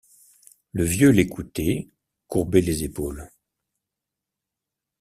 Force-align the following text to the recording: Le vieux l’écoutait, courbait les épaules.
Le 0.73 0.83
vieux 0.83 1.11
l’écoutait, 1.11 1.91
courbait 2.25 2.61
les 2.61 2.83
épaules. 2.83 3.29